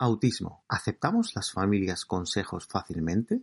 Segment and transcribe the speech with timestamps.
[0.00, 0.62] Autismo.
[0.68, 3.42] ¿Aceptamos las familias consejos fácilmente?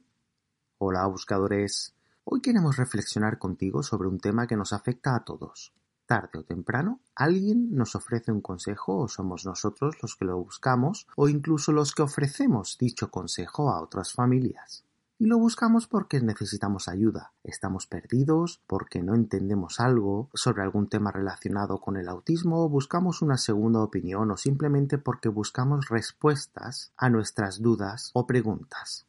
[0.78, 1.94] Hola, buscadores.
[2.24, 5.74] Hoy queremos reflexionar contigo sobre un tema que nos afecta a todos.
[6.06, 11.08] Tarde o temprano, alguien nos ofrece un consejo o somos nosotros los que lo buscamos
[11.18, 14.85] o incluso los que ofrecemos dicho consejo a otras familias.
[15.18, 21.10] Y lo buscamos porque necesitamos ayuda, estamos perdidos, porque no entendemos algo sobre algún tema
[21.10, 27.62] relacionado con el autismo, buscamos una segunda opinión o simplemente porque buscamos respuestas a nuestras
[27.62, 29.08] dudas o preguntas.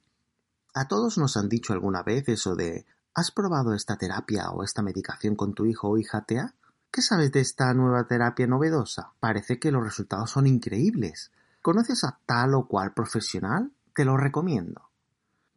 [0.75, 4.83] A todos nos han dicho alguna vez eso de ¿Has probado esta terapia o esta
[4.83, 6.55] medicación con tu hijo o hija TEA?
[6.93, 9.13] ¿Qué sabes de esta nueva terapia novedosa?
[9.19, 11.33] Parece que los resultados son increíbles.
[11.63, 13.73] ¿Conoces a tal o cual profesional?
[13.93, 14.87] Te lo recomiendo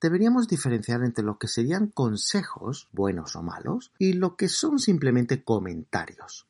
[0.02, 5.44] deberíamos diferenciar entre lo que serían consejos, buenos o malos, y lo que son simplemente
[5.44, 6.48] comentarios.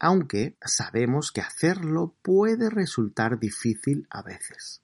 [0.00, 4.82] Aunque sabemos que hacerlo puede resultar difícil a veces.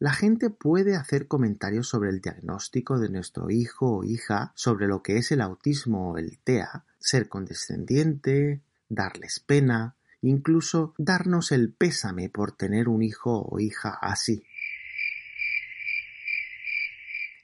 [0.00, 5.02] La gente puede hacer comentarios sobre el diagnóstico de nuestro hijo o hija, sobre lo
[5.02, 12.28] que es el autismo o el TEA, ser condescendiente, darles pena, incluso darnos el pésame
[12.28, 14.44] por tener un hijo o hija así.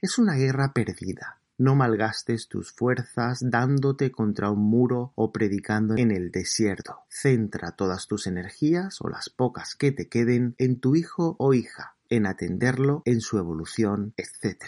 [0.05, 1.39] Es una guerra perdida.
[1.57, 6.99] No malgastes tus fuerzas dándote contra un muro o predicando en el desierto.
[7.09, 11.95] Centra todas tus energías o las pocas que te queden en tu hijo o hija,
[12.09, 14.65] en atenderlo en su evolución, etc.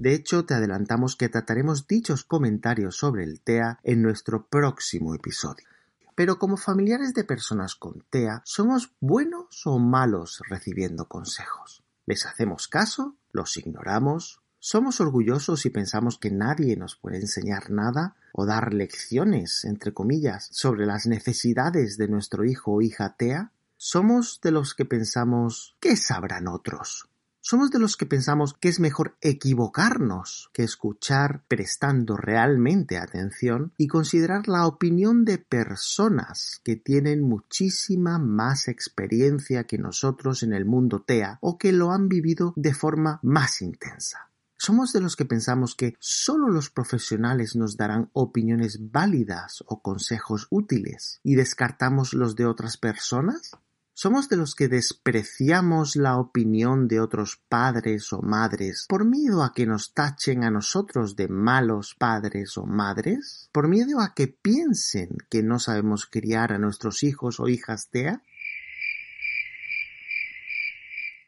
[0.00, 5.68] De hecho, te adelantamos que trataremos dichos comentarios sobre el TEA en nuestro próximo episodio.
[6.16, 11.84] Pero como familiares de personas con TEA, ¿somos buenos o malos recibiendo consejos?
[12.06, 13.14] ¿Les hacemos caso?
[13.34, 14.40] ¿Los ignoramos?
[14.60, 20.48] ¿Somos orgullosos y pensamos que nadie nos puede enseñar nada o dar lecciones, entre comillas,
[20.52, 23.50] sobre las necesidades de nuestro hijo o hija TEA?
[23.76, 27.08] ¿Somos de los que pensamos ¿qué sabrán otros?
[27.46, 33.86] Somos de los que pensamos que es mejor equivocarnos que escuchar prestando realmente atención y
[33.86, 41.02] considerar la opinión de personas que tienen muchísima más experiencia que nosotros en el mundo
[41.02, 44.30] TEA o que lo han vivido de forma más intensa.
[44.56, 50.46] ¿Somos de los que pensamos que solo los profesionales nos darán opiniones válidas o consejos
[50.48, 53.50] útiles y descartamos los de otras personas?
[53.96, 59.52] ¿Somos de los que despreciamos la opinión de otros padres o madres por miedo a
[59.52, 63.48] que nos tachen a nosotros de malos padres o madres?
[63.52, 68.20] ¿Por miedo a que piensen que no sabemos criar a nuestros hijos o hijas TEA?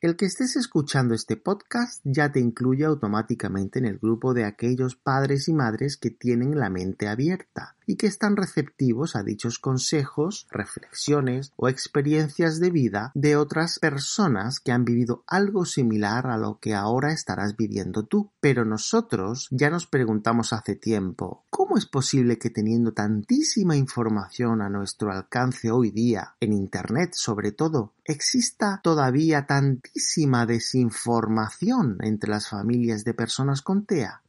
[0.01, 4.97] El que estés escuchando este podcast ya te incluye automáticamente en el grupo de aquellos
[4.97, 10.47] padres y madres que tienen la mente abierta y que están receptivos a dichos consejos,
[10.51, 16.59] reflexiones o experiencias de vida de otras personas que han vivido algo similar a lo
[16.59, 18.33] que ahora estarás viviendo tú.
[18.41, 24.69] Pero nosotros ya nos preguntamos hace tiempo, ¿cómo es posible que teniendo tantísima información a
[24.69, 33.05] nuestro alcance hoy día, en Internet sobre todo, exista todavía tantísima desinformación entre las familias
[33.05, 34.23] de personas con TEA?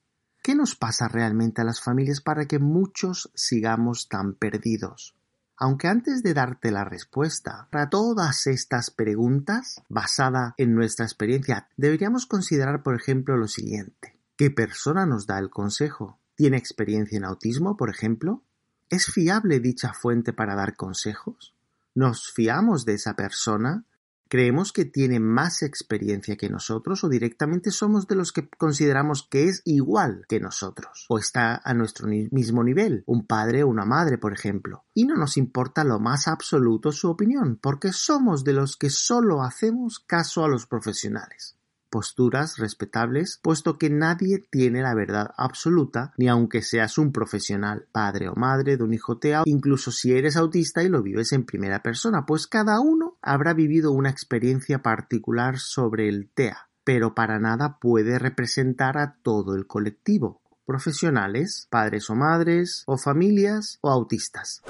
[0.48, 5.14] ¿Qué nos pasa realmente a las familias para que muchos sigamos tan perdidos?
[5.58, 12.26] Aunque antes de darte la respuesta para todas estas preguntas, basada en nuestra experiencia, deberíamos
[12.26, 14.22] considerar, por ejemplo, lo siguiente.
[14.38, 16.18] ¿Qué persona nos da el consejo?
[16.36, 18.42] ¿Tiene experiencia en autismo, por ejemplo?
[18.90, 21.56] ¿Es fiable dicha fuente para dar consejos?
[21.94, 23.84] ¿Nos fiamos de esa persona?
[24.30, 29.46] ¿Creemos que tiene más experiencia que nosotros o directamente somos de los que consideramos que
[29.46, 34.18] es igual que nosotros o está a nuestro mismo nivel, un padre o una madre,
[34.18, 34.86] por ejemplo?
[34.94, 39.44] Y no nos importa lo más absoluto su opinión, porque somos de los que solo
[39.44, 41.56] hacemos caso a los profesionales
[41.89, 48.30] posturas respetables, puesto que nadie tiene la verdad absoluta, ni aunque seas un profesional, padre
[48.30, 51.81] o madre de un hijo TEA, incluso si eres autista y lo vives en primera
[51.81, 57.80] persona, pues cada uno habrá vivido una experiencia particular sobre el TEA, pero para nada
[57.80, 64.62] puede representar a todo el colectivo, profesionales, padres o madres, o familias, o autistas.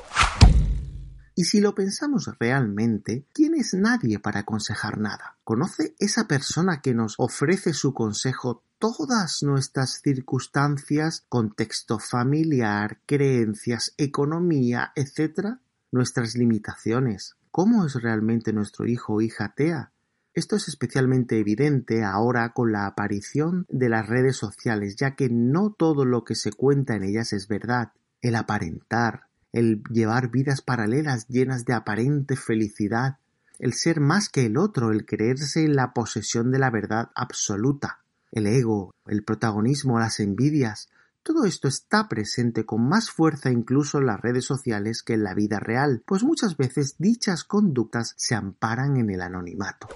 [1.38, 5.38] Y si lo pensamos realmente, ¿quién es nadie para aconsejar nada?
[5.44, 14.94] ¿Conoce esa persona que nos ofrece su consejo todas nuestras circunstancias, contexto familiar, creencias, economía,
[14.96, 15.62] etcétera?
[15.92, 17.36] Nuestras limitaciones.
[17.52, 19.92] ¿Cómo es realmente nuestro hijo o hija TEA?
[20.34, 25.72] Esto es especialmente evidente ahora con la aparición de las redes sociales, ya que no
[25.72, 27.92] todo lo que se cuenta en ellas es verdad.
[28.22, 29.27] El aparentar,
[29.58, 33.18] el llevar vidas paralelas llenas de aparente felicidad,
[33.58, 38.00] el ser más que el otro, el creerse en la posesión de la verdad absoluta,
[38.32, 40.90] el ego, el protagonismo, las envidias,
[41.24, 45.34] todo esto está presente con más fuerza incluso en las redes sociales que en la
[45.34, 49.88] vida real, pues muchas veces dichas conductas se amparan en el anonimato.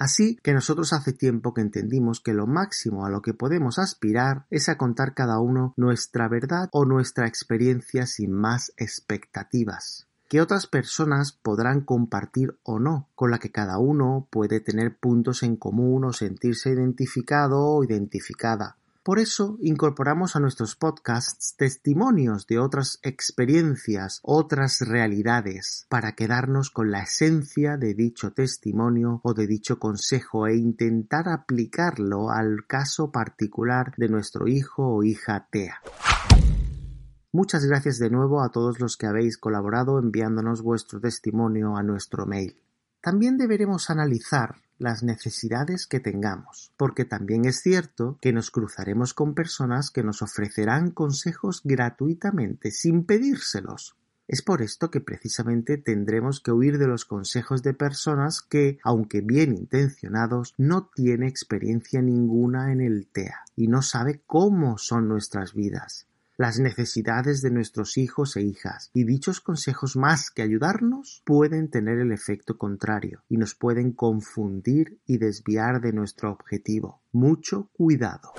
[0.00, 4.46] Así que nosotros hace tiempo que entendimos que lo máximo a lo que podemos aspirar
[4.48, 10.68] es a contar cada uno nuestra verdad o nuestra experiencia sin más expectativas que otras
[10.68, 16.04] personas podrán compartir o no, con la que cada uno puede tener puntos en común
[16.04, 18.76] o sentirse identificado o identificada.
[19.02, 26.90] Por eso incorporamos a nuestros podcasts testimonios de otras experiencias, otras realidades, para quedarnos con
[26.90, 33.94] la esencia de dicho testimonio o de dicho consejo e intentar aplicarlo al caso particular
[33.96, 35.80] de nuestro hijo o hija TEA.
[37.32, 42.26] Muchas gracias de nuevo a todos los que habéis colaborado enviándonos vuestro testimonio a nuestro
[42.26, 42.60] mail.
[43.00, 49.34] También deberemos analizar las necesidades que tengamos, porque también es cierto que nos cruzaremos con
[49.34, 53.96] personas que nos ofrecerán consejos gratuitamente, sin pedírselos.
[54.26, 59.20] Es por esto que precisamente tendremos que huir de los consejos de personas que, aunque
[59.20, 65.52] bien intencionados, no tiene experiencia ninguna en el TEA y no sabe cómo son nuestras
[65.52, 66.09] vidas
[66.40, 71.98] las necesidades de nuestros hijos e hijas, y dichos consejos más que ayudarnos pueden tener
[71.98, 77.02] el efecto contrario y nos pueden confundir y desviar de nuestro objetivo.
[77.12, 78.32] Mucho cuidado.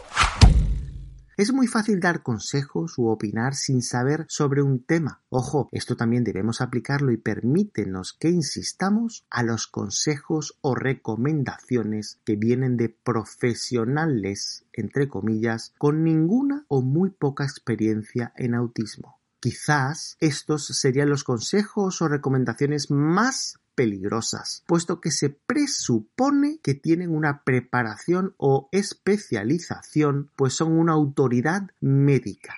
[1.38, 5.22] Es muy fácil dar consejos u opinar sin saber sobre un tema.
[5.30, 12.36] Ojo, esto también debemos aplicarlo y permítenos que insistamos a los consejos o recomendaciones que
[12.36, 19.22] vienen de profesionales, entre comillas, con ninguna o muy poca experiencia en autismo.
[19.39, 27.12] Quizás estos serían los consejos o recomendaciones más peligrosas, puesto que se presupone que tienen
[27.12, 32.56] una preparación o especialización, pues son una autoridad médica.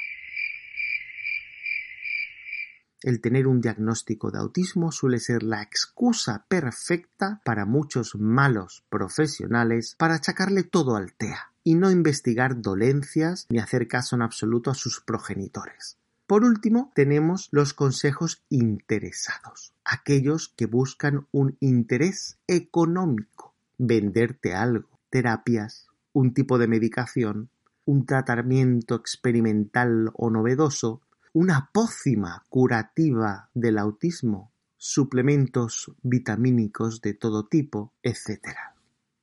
[3.04, 9.96] El tener un diagnóstico de autismo suele ser la excusa perfecta para muchos malos profesionales
[9.98, 14.76] para achacarle todo al TEA y no investigar dolencias ni hacer caso en absoluto a
[14.76, 15.98] sus progenitores.
[16.26, 25.88] Por último, tenemos los consejos interesados, aquellos que buscan un interés económico, venderte algo, terapias,
[26.14, 27.50] un tipo de medicación,
[27.86, 31.02] un tratamiento experimental o novedoso,
[31.34, 38.56] una pócima curativa del autismo, suplementos vitamínicos de todo tipo, etc.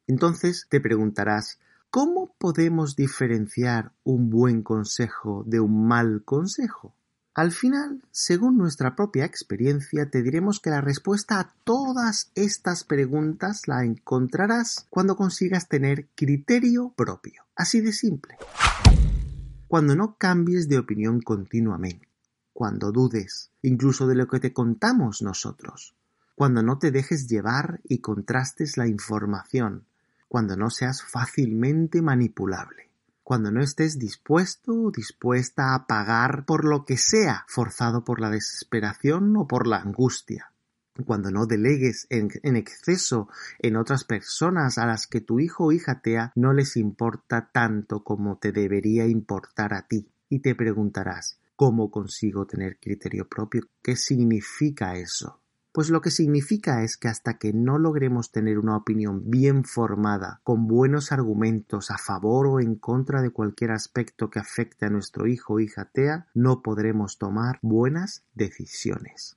[0.06, 1.58] Entonces te preguntarás,
[1.92, 6.94] ¿Cómo podemos diferenciar un buen consejo de un mal consejo?
[7.34, 13.66] Al final, según nuestra propia experiencia, te diremos que la respuesta a todas estas preguntas
[13.66, 17.42] la encontrarás cuando consigas tener criterio propio.
[17.56, 18.36] Así de simple.
[19.66, 22.08] Cuando no cambies de opinión continuamente.
[22.52, 25.96] Cuando dudes, incluso de lo que te contamos nosotros.
[26.36, 29.86] Cuando no te dejes llevar y contrastes la información
[30.30, 32.88] cuando no seas fácilmente manipulable,
[33.24, 38.30] cuando no estés dispuesto o dispuesta a pagar por lo que sea, forzado por la
[38.30, 40.52] desesperación o por la angustia
[41.04, 46.00] cuando no delegues en, exceso en otras personas a las que tu hijo o hija
[46.00, 50.12] tea no les importa tanto como te debería importar a ti.
[50.28, 53.62] Y te preguntarás, ¿cómo consigo tener criterio propio?
[53.82, 55.39] ¿Qué significa eso?
[55.72, 60.40] Pues lo que significa es que hasta que no logremos tener una opinión bien formada,
[60.42, 65.28] con buenos argumentos a favor o en contra de cualquier aspecto que afecte a nuestro
[65.28, 69.36] hijo o hija TEA, no podremos tomar buenas decisiones.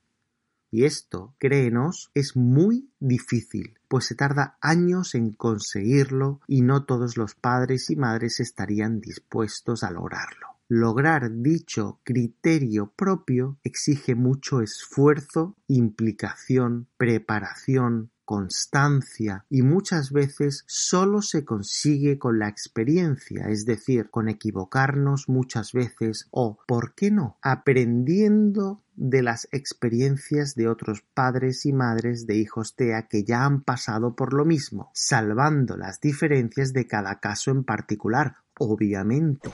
[0.72, 7.16] Y esto, créenos, es muy difícil, pues se tarda años en conseguirlo y no todos
[7.16, 10.53] los padres y madres estarían dispuestos a lograrlo.
[10.68, 21.44] Lograr dicho criterio propio exige mucho esfuerzo, implicación, preparación, constancia y muchas veces solo se
[21.44, 28.82] consigue con la experiencia, es decir, con equivocarnos muchas veces o, ¿por qué no?, aprendiendo
[28.96, 34.14] de las experiencias de otros padres y madres de hijos TEA que ya han pasado
[34.14, 39.50] por lo mismo, salvando las diferencias de cada caso en particular, obviamente.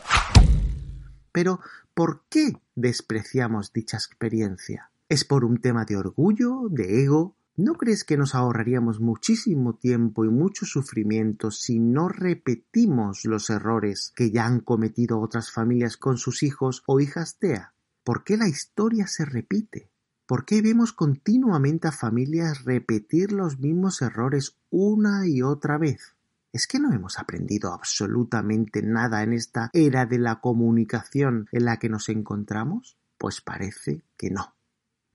[1.33, 1.61] Pero,
[1.95, 4.91] ¿por qué despreciamos dicha experiencia?
[5.09, 10.25] ¿Es por un tema de orgullo, de ego, ¿No crees que nos ahorraríamos muchísimo tiempo
[10.25, 16.17] y mucho sufrimiento si no repetimos los errores que ya han cometido otras familias con
[16.17, 17.75] sus hijos o hijas TEA?
[18.03, 19.91] ¿Por qué la historia se repite?
[20.25, 26.15] ¿Por qué vemos continuamente a familias repetir los mismos errores una y otra vez?
[26.53, 31.79] ¿Es que no hemos aprendido absolutamente nada en esta era de la comunicación en la
[31.79, 32.97] que nos encontramos?
[33.19, 34.55] Pues parece que no.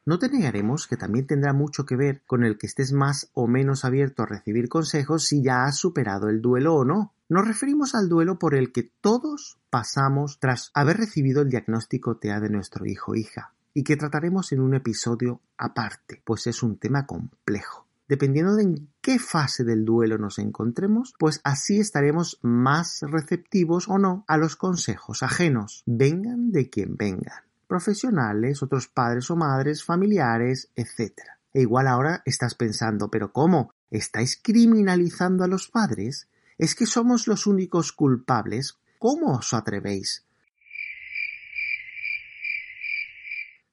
[0.05, 3.47] No te negaremos que también tendrá mucho que ver con el que estés más o
[3.47, 7.13] menos abierto a recibir consejos si ya has superado el duelo o no.
[7.27, 12.39] Nos referimos al duelo por el que todos pasamos tras haber recibido el diagnóstico TEA
[12.39, 16.77] de nuestro hijo o hija, y que trataremos en un episodio aparte, pues es un
[16.77, 17.84] tema complejo.
[18.07, 23.97] Dependiendo de en qué fase del duelo nos encontremos, pues así estaremos más receptivos o
[23.97, 30.69] no a los consejos ajenos, vengan de quien vengan profesionales, otros padres o madres, familiares,
[30.75, 31.19] etc.
[31.53, 33.73] E igual ahora estás pensando, pero ¿cómo?
[33.91, 36.27] ¿Estáis criminalizando a los padres?
[36.57, 38.77] ¿Es que somos los únicos culpables?
[38.99, 40.25] ¿Cómo os atrevéis?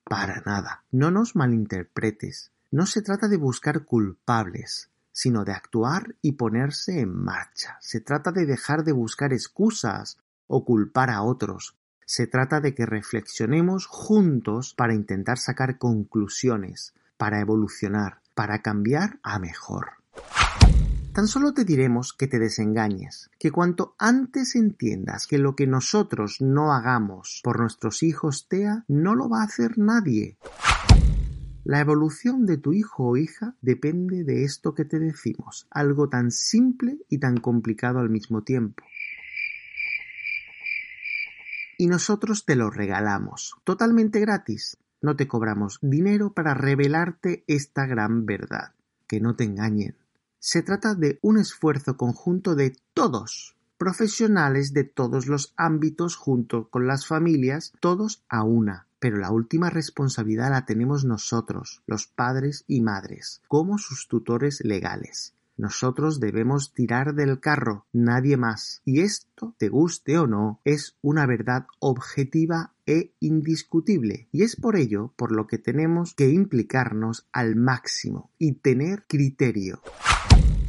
[0.04, 2.51] Para nada, no nos malinterpretes.
[2.72, 7.76] No se trata de buscar culpables, sino de actuar y ponerse en marcha.
[7.80, 11.76] Se trata de dejar de buscar excusas o culpar a otros,
[12.06, 19.38] se trata de que reflexionemos juntos para intentar sacar conclusiones, para evolucionar, para cambiar a
[19.38, 19.92] mejor.
[21.12, 26.40] Tan solo te diremos que te desengañes, que cuanto antes entiendas que lo que nosotros
[26.40, 30.38] no hagamos por nuestros hijos TEA no lo va a hacer nadie.
[31.64, 36.30] La evolución de tu hijo o hija depende de esto que te decimos, algo tan
[36.30, 38.84] simple y tan complicado al mismo tiempo
[41.82, 44.76] y nosotros te lo regalamos, totalmente gratis.
[45.00, 48.72] No te cobramos dinero para revelarte esta gran verdad.
[49.08, 49.96] Que no te engañen.
[50.38, 56.86] Se trata de un esfuerzo conjunto de todos, profesionales de todos los ámbitos junto con
[56.86, 58.86] las familias, todos a una.
[59.02, 65.34] Pero la última responsabilidad la tenemos nosotros, los padres y madres, como sus tutores legales.
[65.56, 68.80] Nosotros debemos tirar del carro, nadie más.
[68.84, 74.28] Y esto, te guste o no, es una verdad objetiva e indiscutible.
[74.30, 79.82] Y es por ello por lo que tenemos que implicarnos al máximo y tener criterio.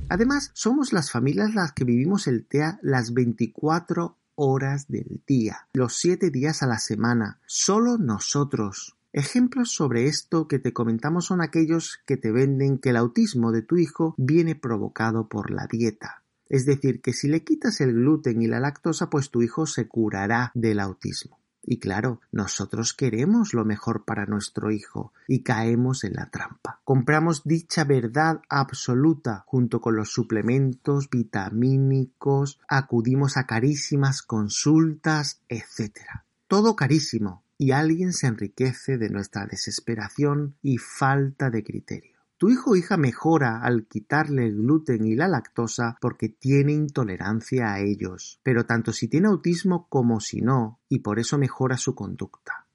[0.10, 5.98] Además, somos las familias las que vivimos el TEA las 24 horas del día, los
[5.98, 8.96] 7 días a la semana, solo nosotros.
[9.12, 13.62] Ejemplos sobre esto que te comentamos son aquellos que te venden que el autismo de
[13.62, 16.24] tu hijo viene provocado por la dieta.
[16.50, 19.88] Es decir, que si le quitas el gluten y la lactosa, pues tu hijo se
[19.88, 21.40] curará del autismo.
[21.66, 26.82] Y claro, nosotros queremos lo mejor para nuestro hijo y caemos en la trampa.
[26.84, 36.00] Compramos dicha verdad absoluta junto con los suplementos vitamínicos, acudimos a carísimas consultas, etc.
[36.48, 42.13] Todo carísimo, y alguien se enriquece de nuestra desesperación y falta de criterio.
[42.44, 47.72] Tu hijo o hija mejora al quitarle el gluten y la lactosa porque tiene intolerancia
[47.72, 51.96] a ellos, pero tanto si tiene autismo como si no, y por eso mejora su
[51.96, 52.66] conducta.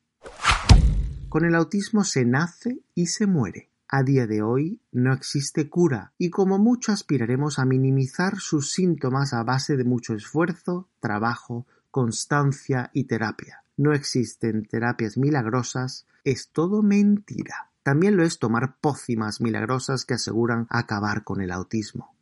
[1.29, 3.69] Con el autismo se nace y se muere.
[3.89, 9.35] A día de hoy no existe cura y como mucho aspiraremos a minimizar sus síntomas
[9.35, 13.65] a base de mucho esfuerzo, trabajo, constancia y terapia.
[13.77, 17.69] No existen terapias milagrosas, es todo mentira.
[17.89, 22.15] También lo es tomar pócimas milagrosas que aseguran acabar con el autismo.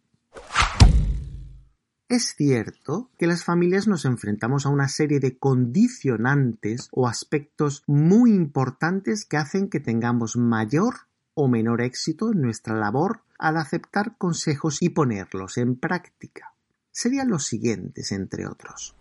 [2.08, 8.30] Es cierto que las familias nos enfrentamos a una serie de condicionantes o aspectos muy
[8.30, 14.80] importantes que hacen que tengamos mayor o menor éxito en nuestra labor al aceptar consejos
[14.82, 16.54] y ponerlos en práctica.
[16.92, 18.94] Serían los siguientes, entre otros.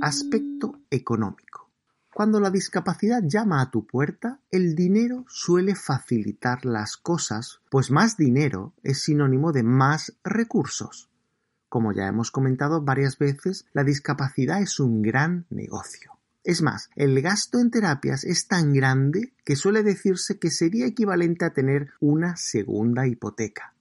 [0.00, 1.63] Aspecto económico.
[2.14, 8.16] Cuando la discapacidad llama a tu puerta, el dinero suele facilitar las cosas, pues más
[8.16, 11.10] dinero es sinónimo de más recursos.
[11.68, 16.12] Como ya hemos comentado varias veces, la discapacidad es un gran negocio.
[16.44, 21.44] Es más, el gasto en terapias es tan grande que suele decirse que sería equivalente
[21.44, 23.73] a tener una segunda hipoteca.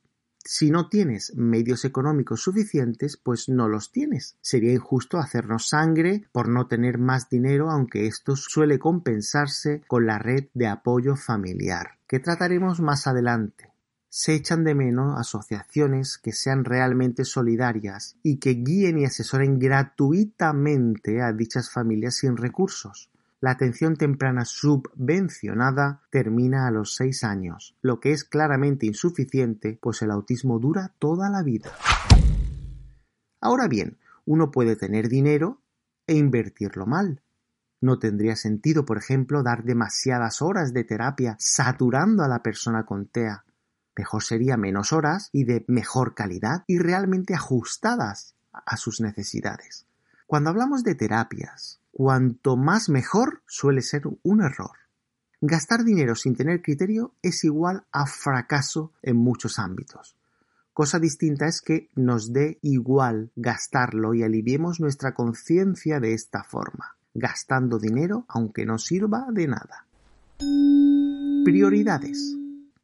[0.46, 4.36] Si no tienes medios económicos suficientes, pues no los tienes.
[4.42, 10.20] Sería injusto hacernos sangre por no tener más dinero, aunque esto suele compensarse con la
[10.20, 13.74] red de apoyo familiar, que trataremos más adelante
[14.16, 21.24] se echan de menos asociaciones que sean realmente solidarias y que guíen y asesoren gratuitamente
[21.24, 23.10] a dichas familias sin recursos.
[23.44, 30.02] La atención temprana subvencionada termina a los seis años, lo que es claramente insuficiente, pues
[30.02, 31.70] el autismo dura toda la vida.
[33.42, 35.60] Ahora bien, uno puede tener dinero
[36.08, 37.22] e invertirlo mal.
[37.82, 43.08] No tendría sentido, por ejemplo, dar demasiadas horas de terapia saturando a la persona con
[43.08, 43.44] TEA
[43.98, 49.86] Mejor sería menos horas y de mejor calidad y realmente ajustadas a sus necesidades.
[50.28, 54.72] Cuando hablamos de terapias, cuanto más mejor suele ser un error.
[55.40, 60.18] Gastar dinero sin tener criterio es igual a fracaso en muchos ámbitos.
[60.74, 66.98] Cosa distinta es que nos dé igual gastarlo y aliviemos nuestra conciencia de esta forma,
[67.14, 69.86] gastando dinero aunque no sirva de nada.
[71.46, 72.36] Prioridades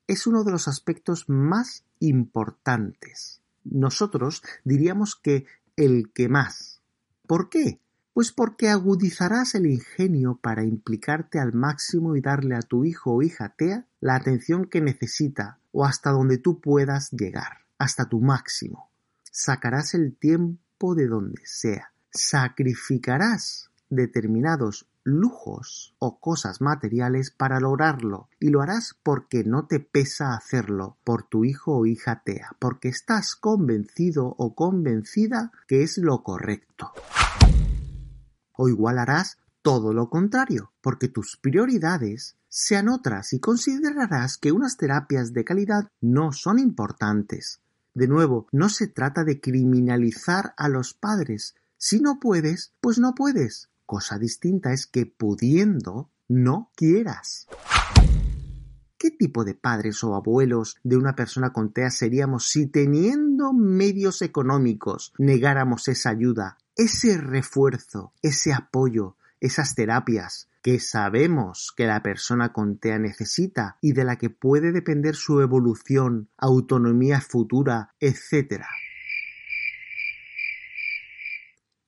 [0.06, 3.42] es uno de los aspectos más importantes.
[3.64, 6.82] Nosotros diríamos que el que más.
[7.26, 7.80] ¿Por qué?
[8.14, 13.22] Pues porque agudizarás el ingenio para implicarte al máximo y darle a tu hijo o
[13.22, 18.90] hija TEA la atención que necesita o hasta donde tú puedas llegar, hasta tu máximo.
[19.32, 21.92] Sacarás el tiempo de donde sea.
[22.12, 30.34] Sacrificarás determinados lujos o cosas materiales para lograrlo y lo harás porque no te pesa
[30.34, 36.24] hacerlo por tu hijo o hija tea, porque estás convencido o convencida que es lo
[36.24, 36.92] correcto.
[38.62, 44.76] O igual harás todo lo contrario, porque tus prioridades sean otras y considerarás que unas
[44.76, 47.62] terapias de calidad no son importantes.
[47.94, 51.56] De nuevo, no se trata de criminalizar a los padres.
[51.78, 53.70] Si no puedes, pues no puedes.
[53.86, 57.48] Cosa distinta es que pudiendo no quieras.
[58.98, 64.22] ¿Qué tipo de padres o abuelos de una persona con TEA seríamos si teniendo medios
[64.22, 72.54] económicos negáramos esa ayuda, ese refuerzo, ese apoyo, esas terapias que sabemos que la persona
[72.54, 78.64] con TEA necesita y de la que puede depender su evolución, autonomía futura, etc.?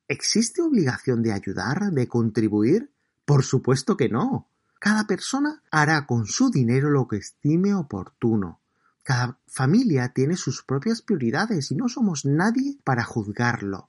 [0.10, 2.91] ¿Existe obligación de ayudar, de contribuir?
[3.23, 4.49] Por supuesto que no.
[4.77, 8.60] Cada persona hará con su dinero lo que estime oportuno.
[9.04, 13.88] Cada familia tiene sus propias prioridades y no somos nadie para juzgarlo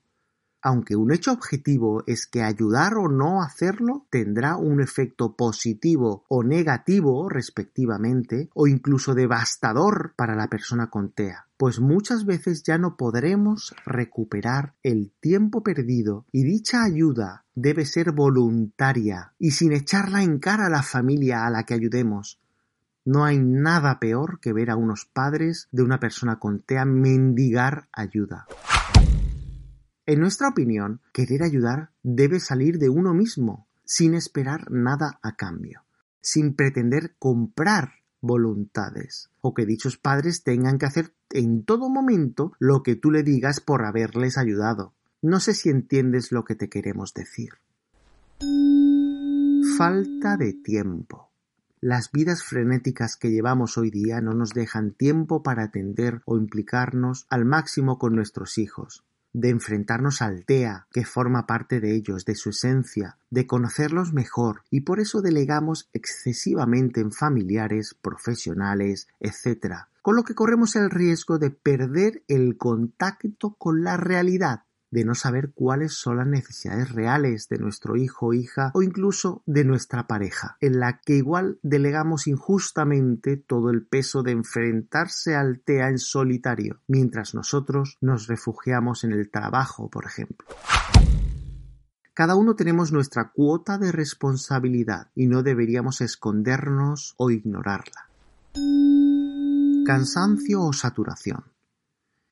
[0.63, 6.45] aunque un hecho objetivo es que ayudar o no hacerlo tendrá un efecto positivo o
[6.45, 12.97] negativo respectivamente, o incluso devastador para la persona con TEA, pues muchas veces ya no
[12.97, 20.39] podremos recuperar el tiempo perdido y dicha ayuda debe ser voluntaria y sin echarla en
[20.39, 22.39] cara a la familia a la que ayudemos,
[23.05, 27.89] no hay nada peor que ver a unos padres de una persona con TEA mendigar
[27.93, 28.47] ayuda.
[30.05, 35.85] En nuestra opinión, querer ayudar debe salir de uno mismo, sin esperar nada a cambio,
[36.21, 42.83] sin pretender comprar voluntades, o que dichos padres tengan que hacer en todo momento lo
[42.83, 44.93] que tú le digas por haberles ayudado.
[45.23, 47.51] No sé si entiendes lo que te queremos decir.
[49.79, 51.31] Falta de tiempo.
[51.81, 57.27] Las vidas frenéticas que llevamos hoy día no nos dejan tiempo para atender o implicarnos
[57.31, 62.35] al máximo con nuestros hijos de enfrentarnos al TEA, que forma parte de ellos, de
[62.35, 70.17] su esencia, de conocerlos mejor, y por eso delegamos excesivamente en familiares, profesionales, etc., con
[70.17, 74.65] lo que corremos el riesgo de perder el contacto con la realidad.
[74.93, 79.43] De no saber cuáles son las necesidades reales de nuestro hijo o hija o incluso
[79.47, 85.61] de nuestra pareja, en la que igual delegamos injustamente todo el peso de enfrentarse al
[85.61, 90.47] TEA en solitario, mientras nosotros nos refugiamos en el trabajo, por ejemplo.
[92.15, 98.09] Cada uno tenemos nuestra cuota de responsabilidad y no deberíamos escondernos o ignorarla.
[99.87, 101.52] Cansancio o saturación.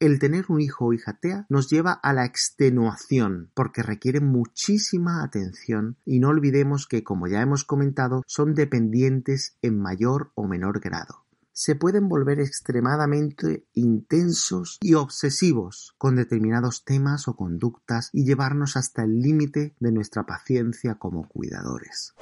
[0.00, 5.22] El tener un hijo o hija TEA nos lleva a la extenuación porque requiere muchísima
[5.22, 10.80] atención y no olvidemos que, como ya hemos comentado, son dependientes en mayor o menor
[10.80, 18.78] grado se pueden volver extremadamente intensos y obsesivos con determinados temas o conductas y llevarnos
[18.78, 22.14] hasta el límite de nuestra paciencia como cuidadores.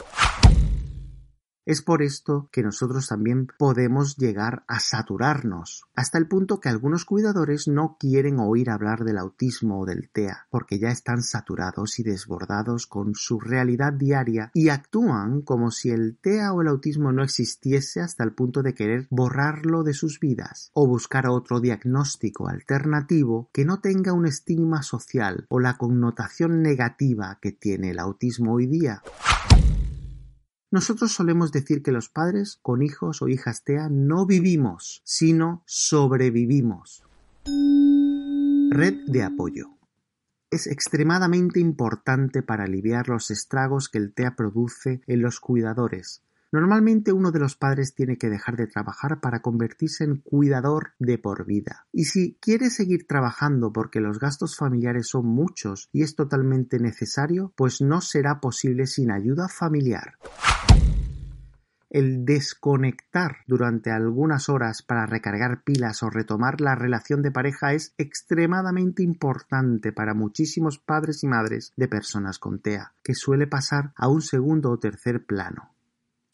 [1.69, 7.05] Es por esto que nosotros también podemos llegar a saturarnos, hasta el punto que algunos
[7.05, 12.05] cuidadores no quieren oír hablar del autismo o del TEA, porque ya están saturados y
[12.05, 17.23] desbordados con su realidad diaria y actúan como si el TEA o el autismo no
[17.23, 23.51] existiese hasta el punto de querer borrarlo de sus vidas o buscar otro diagnóstico alternativo
[23.53, 28.69] que no tenga un estigma social o la connotación negativa que tiene el autismo hoy
[28.69, 29.03] día.
[30.71, 37.03] Nosotros solemos decir que los padres con hijos o hijas TEA no vivimos, sino sobrevivimos.
[38.71, 39.71] Red de apoyo.
[40.51, 47.13] Es extremadamente importante para aliviar los estragos que el TEA produce en los cuidadores, Normalmente
[47.13, 51.45] uno de los padres tiene que dejar de trabajar para convertirse en cuidador de por
[51.45, 51.87] vida.
[51.93, 57.53] Y si quiere seguir trabajando porque los gastos familiares son muchos y es totalmente necesario,
[57.55, 60.15] pues no será posible sin ayuda familiar.
[61.91, 67.95] El desconectar durante algunas horas para recargar pilas o retomar la relación de pareja es
[67.97, 74.09] extremadamente importante para muchísimos padres y madres de personas con TEA, que suele pasar a
[74.09, 75.78] un segundo o tercer plano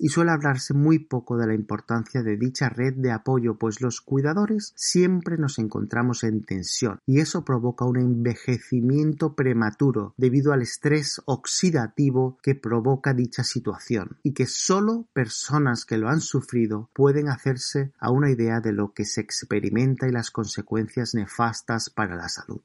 [0.05, 4.03] y suele hablarse muy poco de la importancia de dicha red de apoyo, pues los
[4.03, 11.23] cuidadores siempre nos encontramos en tensión y eso provoca un envejecimiento prematuro debido al estrés
[11.25, 17.95] oxidativo que provoca dicha situación y que solo personas que lo han sufrido pueden hacerse
[17.99, 22.61] a una idea de lo que se experimenta y las consecuencias nefastas para la salud.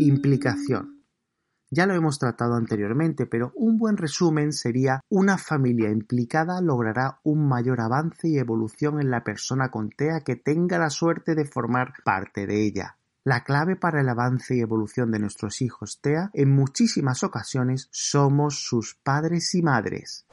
[0.00, 0.97] Implicación
[1.70, 7.46] ya lo hemos tratado anteriormente, pero un buen resumen sería una familia implicada logrará un
[7.46, 11.92] mayor avance y evolución en la persona con TEA que tenga la suerte de formar
[12.04, 12.96] parte de ella.
[13.24, 18.64] La clave para el avance y evolución de nuestros hijos TEA en muchísimas ocasiones somos
[18.64, 20.26] sus padres y madres.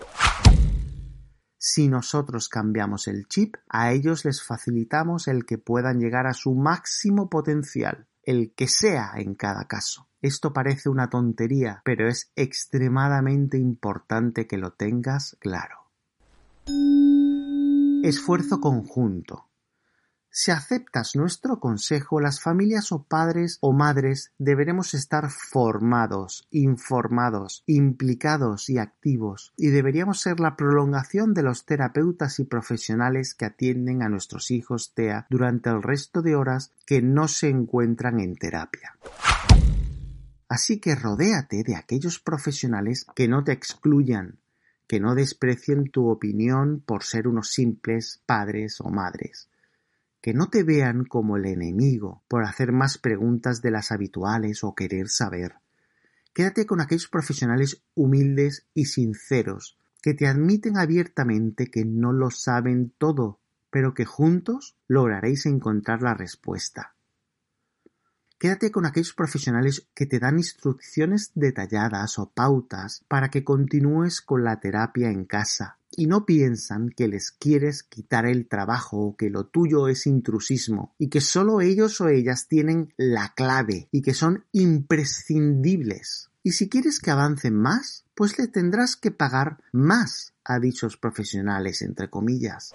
[1.58, 6.54] Si nosotros cambiamos el chip, a ellos les facilitamos el que puedan llegar a su
[6.54, 10.08] máximo potencial, el que sea en cada caso.
[10.26, 15.92] Esto parece una tontería, pero es extremadamente importante que lo tengas claro.
[18.02, 19.46] Esfuerzo conjunto.
[20.32, 28.68] Si aceptas nuestro consejo, las familias o padres o madres deberemos estar formados, informados, implicados
[28.72, 34.10] y activos, y deberíamos ser la prolongación de los terapeutas y profesionales que atienden a
[34.10, 38.98] nuestros hijos TEA durante el resto de horas que no se encuentran en terapia.
[40.48, 44.40] Así que rodéate de aquellos profesionales que no te excluyan,
[44.88, 49.50] que no desprecien tu opinión por ser unos simples padres o madres,
[50.22, 54.76] que no te vean como el enemigo por hacer más preguntas de las habituales o
[54.76, 55.56] querer saber.
[56.34, 62.94] Quédate con aquellos profesionales humildes y sinceros, que te admiten abiertamente que no lo saben
[62.98, 63.40] todo,
[63.72, 66.95] pero que juntos lograréis encontrar la respuesta.
[68.38, 74.44] Quédate con aquellos profesionales que te dan instrucciones detalladas o pautas para que continúes con
[74.44, 79.30] la terapia en casa y no piensan que les quieres quitar el trabajo o que
[79.30, 84.14] lo tuyo es intrusismo y que solo ellos o ellas tienen la clave y que
[84.14, 86.30] son imprescindibles.
[86.44, 91.82] Y si quieres que avancen más, pues le tendrás que pagar más a dichos profesionales,
[91.82, 92.74] entre comillas.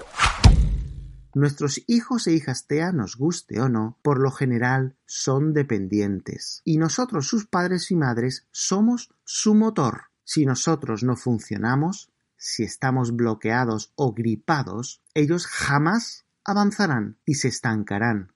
[1.33, 6.61] Nuestros hijos e hijas TEA, nos guste o no, por lo general son dependientes.
[6.65, 10.07] Y nosotros, sus padres y madres, somos su motor.
[10.25, 18.33] Si nosotros no funcionamos, si estamos bloqueados o gripados, ellos jamás avanzarán y se estancarán.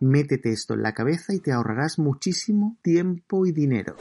[0.00, 3.96] Métete esto en la cabeza y te ahorrarás muchísimo tiempo y dinero.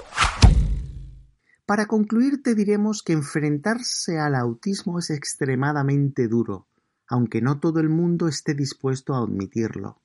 [1.66, 6.68] Para concluir te diremos que enfrentarse al autismo es extremadamente duro,
[7.08, 10.02] aunque no todo el mundo esté dispuesto a admitirlo.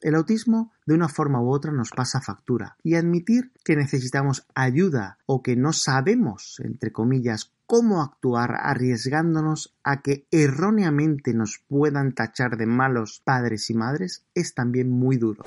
[0.00, 5.18] El autismo de una forma u otra nos pasa factura y admitir que necesitamos ayuda
[5.24, 12.56] o que no sabemos, entre comillas, cómo actuar arriesgándonos a que erróneamente nos puedan tachar
[12.56, 15.44] de malos padres y madres es también muy duro.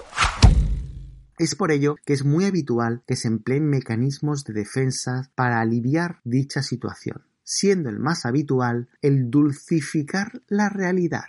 [1.37, 6.19] Es por ello que es muy habitual que se empleen mecanismos de defensa para aliviar
[6.25, 11.23] dicha situación, siendo el más habitual el dulcificar la realidad.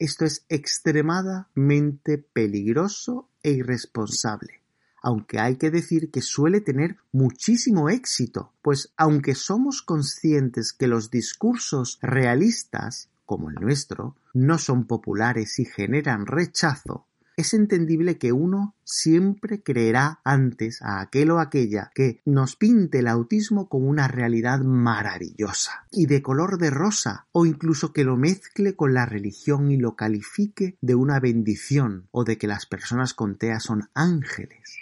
[0.00, 4.60] Esto es extremadamente peligroso e irresponsable,
[5.02, 11.08] aunque hay que decir que suele tener muchísimo éxito, pues aunque somos conscientes que los
[11.08, 17.05] discursos realistas como el nuestro, no son populares y generan rechazo,
[17.36, 23.08] es entendible que uno siempre creerá antes a aquel o aquella que nos pinte el
[23.08, 28.74] autismo como una realidad maravillosa y de color de rosa, o incluso que lo mezcle
[28.74, 33.36] con la religión y lo califique de una bendición o de que las personas con
[33.36, 34.78] TEA son ángeles.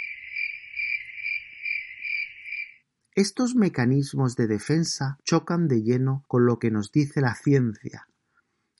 [3.16, 8.06] Estos mecanismos de defensa chocan de lleno con lo que nos dice la ciencia,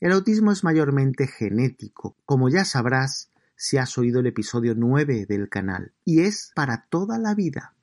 [0.00, 5.48] el autismo es mayormente genético, como ya sabrás si has oído el episodio 9 del
[5.48, 7.74] canal, y es para toda la vida.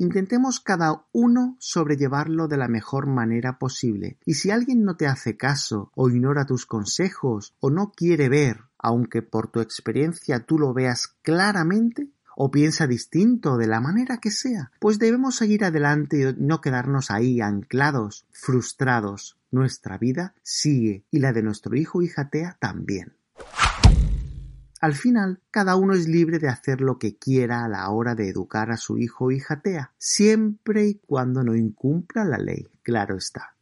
[0.00, 5.36] Intentemos cada uno sobrellevarlo de la mejor manera posible, y si alguien no te hace
[5.36, 10.72] caso, o ignora tus consejos, o no quiere ver, aunque por tu experiencia tú lo
[10.72, 16.40] veas claramente, o piensa distinto de la manera que sea, pues debemos seguir adelante y
[16.40, 19.36] no quedarnos ahí anclados, frustrados.
[19.50, 23.17] Nuestra vida sigue y la de nuestro hijo o hija Tea también.
[24.80, 28.28] Al final, cada uno es libre de hacer lo que quiera a la hora de
[28.28, 33.16] educar a su hijo o hija Tea, siempre y cuando no incumpla la ley, claro
[33.16, 33.56] está.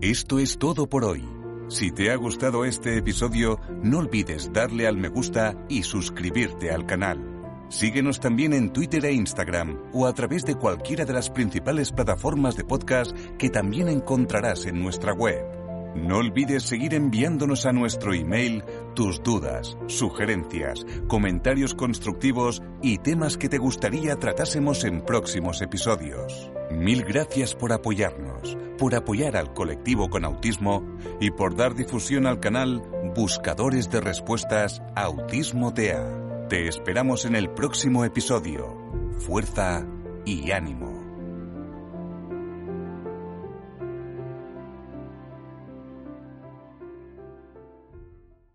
[0.00, 1.28] Esto es todo por hoy.
[1.68, 6.86] Si te ha gustado este episodio, no olvides darle al me gusta y suscribirte al
[6.86, 7.66] canal.
[7.68, 12.56] Síguenos también en Twitter e Instagram o a través de cualquiera de las principales plataformas
[12.56, 15.57] de podcast que también encontrarás en nuestra web.
[15.94, 23.48] No olvides seguir enviándonos a nuestro email tus dudas, sugerencias, comentarios constructivos y temas que
[23.48, 26.50] te gustaría tratásemos en próximos episodios.
[26.70, 30.84] Mil gracias por apoyarnos, por apoyar al colectivo con autismo
[31.20, 32.82] y por dar difusión al canal
[33.16, 36.46] Buscadores de Respuestas Autismo TEA.
[36.48, 38.76] Te esperamos en el próximo episodio.
[39.18, 39.86] Fuerza
[40.24, 40.97] y ánimo.